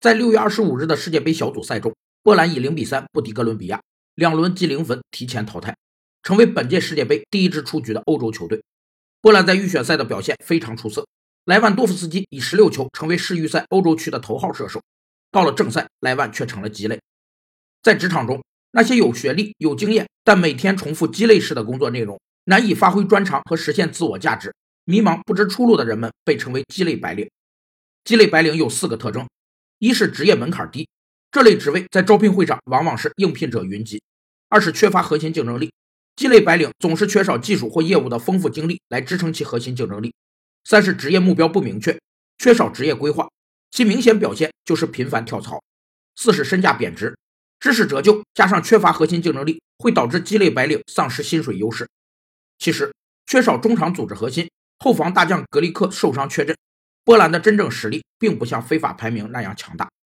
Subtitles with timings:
[0.00, 1.92] 在六月二十五日的世界杯小组赛中，
[2.22, 3.82] 波兰以零比三不敌哥伦比亚，
[4.14, 5.76] 两轮积零分提前淘汰，
[6.22, 8.62] 成为本届世界杯第一支出局的欧洲球队。
[9.20, 11.04] 波兰在预选赛的表现非常出色，
[11.46, 14.80] 莱万多夫斯基以十六球成为世预赛欧洲区的头号射手。
[15.32, 17.00] 到了正赛，莱万却成了鸡肋。
[17.82, 18.40] 在职场中，
[18.70, 24.54] 那些有学历、有经验，但每天重复鸡肋式的工作内容，难以发挥专长和实现自我价值，
[24.84, 27.28] 迷茫不知出路的人们被称为鸡肋白领。
[28.04, 29.26] 鸡肋白领有四个特征：
[29.78, 30.88] 一是职业门槛低，
[31.30, 33.98] 这类职位在招聘会上往往是应聘者云集；
[34.48, 35.72] 二是缺乏核心竞争力，
[36.16, 40.10] 鸡肋白领总是缺少技术或业务的丰富经历来支撑其核心竞争力；
[40.64, 41.96] 三是职业目标不明确，
[42.38, 43.28] 缺少职业规划，
[43.70, 45.58] 其明显表现就是频繁跳槽；
[46.16, 47.16] 四是身价贬值，
[47.60, 51.88] 知识折旧加上缺乏核心竞争力，会导致鸡肋白领丧失薪水优势。
[52.58, 52.92] 其实，
[53.26, 56.56] 缺少中场组织核心，后防大将格里克受伤缺阵。
[57.08, 59.88] 波兰的真正实力并不像非法排名那样强大。